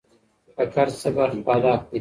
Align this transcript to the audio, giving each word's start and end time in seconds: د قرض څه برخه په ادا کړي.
د 0.57 0.59
قرض 0.73 0.93
څه 1.01 1.09
برخه 1.17 1.39
په 1.45 1.51
ادا 1.57 1.73
کړي. 1.79 1.87